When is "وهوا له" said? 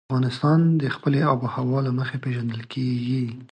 1.43-1.91